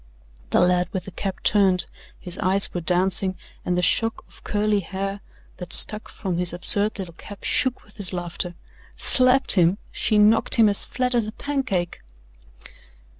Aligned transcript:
The 0.49 0.59
lad 0.61 0.89
with 0.93 1.05
the 1.05 1.11
cap 1.11 1.43
turned. 1.43 1.85
His 2.19 2.39
eyes 2.39 2.73
were 2.73 2.81
dancing 2.81 3.37
and 3.63 3.77
the 3.77 3.83
shock 3.83 4.25
of 4.27 4.43
curly 4.43 4.79
hair 4.79 5.19
that 5.57 5.73
stuck 5.73 6.07
from 6.09 6.39
his 6.39 6.53
absurd 6.53 6.97
little 6.97 7.13
cap 7.13 7.43
shook 7.43 7.83
with 7.83 7.97
his 7.97 8.11
laughter. 8.11 8.55
"Slapped 8.95 9.51
him! 9.51 9.77
She 9.91 10.17
knocked 10.17 10.55
him 10.55 10.69
as 10.69 10.85
flat 10.85 11.13
as 11.13 11.27
a 11.27 11.31
pancake." 11.31 12.01